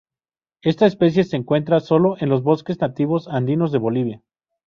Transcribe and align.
Esta 0.63 0.87
especie 0.87 1.23
se 1.25 1.35
encuentra 1.37 1.79
sólo 1.79 2.15
en 2.19 2.29
los 2.29 2.41
bosques 2.41 2.81
nativos 2.81 3.27
andinos 3.27 3.71
de 3.71 3.77
Bolivia. 3.77 4.21